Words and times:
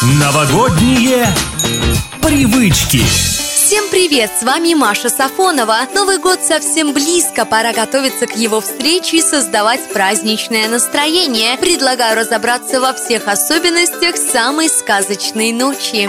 Новогодние 0.00 1.26
привычки. 2.22 2.98
Всем 2.98 3.88
привет! 3.90 4.30
С 4.38 4.44
вами 4.44 4.74
Маша 4.74 5.08
Сафонова. 5.08 5.76
Новый 5.92 6.18
год 6.18 6.38
совсем 6.40 6.92
близко, 6.92 7.44
пора 7.44 7.72
готовиться 7.72 8.28
к 8.28 8.36
его 8.36 8.60
встрече 8.60 9.16
и 9.16 9.22
создавать 9.22 9.92
праздничное 9.92 10.68
настроение. 10.68 11.58
Предлагаю 11.58 12.16
разобраться 12.16 12.80
во 12.80 12.92
всех 12.92 13.26
особенностях 13.26 14.16
самой 14.16 14.68
сказочной 14.68 15.50
ночи. 15.50 16.08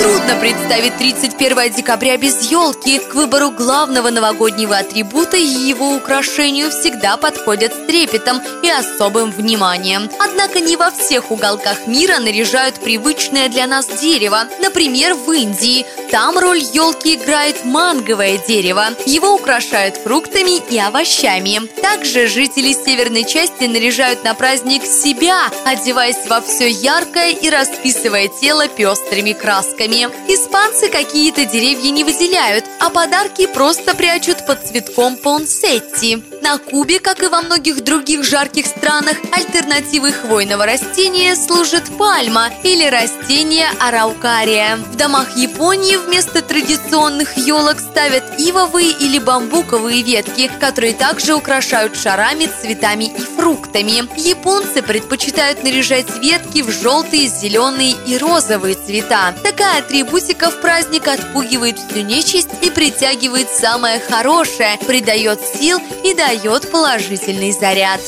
Трудно 0.00 0.36
представить 0.40 0.96
31 0.96 1.72
декабря 1.72 2.16
без 2.16 2.50
елки. 2.50 3.00
К 3.00 3.14
выбору 3.14 3.50
главного 3.50 4.10
новогоднего 4.10 4.76
атрибута 4.76 5.36
и 5.36 5.42
его 5.42 5.96
украшению 5.96 6.70
всегда 6.70 7.16
подходят 7.16 7.74
с 7.74 7.86
трепетом 7.86 8.40
и 8.62 8.70
особым 8.70 9.32
вниманием. 9.32 10.08
Однако 10.20 10.60
не 10.60 10.76
во 10.76 10.92
всех 10.92 11.32
уголках 11.32 11.88
мира 11.88 12.20
наряжают 12.20 12.76
привычное 12.76 13.48
для 13.48 13.66
нас 13.66 13.86
дерево. 14.00 14.44
Например, 14.62 15.14
в 15.14 15.32
Индии. 15.32 15.84
Там 16.10 16.38
роль 16.38 16.60
елки 16.60 17.16
играет 17.16 17.66
манговое 17.66 18.38
дерево. 18.38 18.86
Его 19.04 19.34
украшают 19.34 19.98
фруктами 19.98 20.58
и 20.70 20.78
овощами. 20.78 21.60
Также 21.82 22.28
жители 22.28 22.72
северной 22.72 23.24
части 23.24 23.64
наряжают 23.64 24.24
на 24.24 24.32
праздник 24.32 24.84
себя, 24.84 25.50
одеваясь 25.66 26.26
во 26.26 26.40
все 26.40 26.68
яркое 26.68 27.32
и 27.32 27.50
расписывая 27.50 28.28
тело 28.28 28.68
пестрыми 28.68 29.32
красками. 29.34 30.08
Испанцы 30.32 30.88
какие-то 30.88 31.44
деревья 31.44 31.90
не 31.90 32.04
выделяют, 32.04 32.64
а 32.80 32.88
подарки 32.88 33.46
просто 33.46 33.94
прячут 33.94 34.46
под 34.46 34.66
цветком 34.66 35.16
понсетти. 35.16 36.22
На 36.40 36.56
Кубе, 36.56 37.00
как 37.00 37.22
и 37.22 37.26
во 37.26 37.42
многих 37.42 37.84
других 37.84 38.24
жарких 38.24 38.64
странах, 38.66 39.18
альтернативой 39.32 40.12
хвойного 40.12 40.64
растения 40.64 41.36
служит 41.36 41.84
пальма 41.98 42.50
или 42.62 42.84
растение 42.84 43.68
араукария. 43.78 44.76
В 44.76 44.96
домах 44.96 45.36
Японии 45.36 45.97
вместо 45.98 46.42
традиционных 46.42 47.36
елок 47.36 47.78
ставят 47.80 48.24
ивовые 48.38 48.90
или 48.90 49.18
бамбуковые 49.18 50.02
ветки, 50.02 50.50
которые 50.60 50.94
также 50.94 51.34
украшают 51.34 51.96
шарами, 51.96 52.48
цветами 52.60 53.04
и 53.04 53.20
фруктами. 53.20 54.08
Японцы 54.18 54.82
предпочитают 54.82 55.62
наряжать 55.62 56.06
ветки 56.20 56.62
в 56.62 56.70
желтые, 56.70 57.28
зеленые 57.28 57.94
и 58.06 58.18
розовые 58.18 58.74
цвета. 58.74 59.34
Такая 59.42 59.80
атрибутиков 59.80 60.60
праздник 60.60 61.08
отпугивает 61.08 61.78
всю 61.78 62.00
нечисть 62.00 62.50
и 62.62 62.70
притягивает 62.70 63.48
самое 63.50 64.00
хорошее, 64.00 64.78
придает 64.86 65.40
сил 65.40 65.80
и 66.04 66.14
дает 66.14 66.70
положительный 66.70 67.52
заряд. 67.52 68.00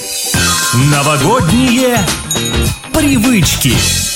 Новогодние 0.75 1.99
привычки. 2.93 4.10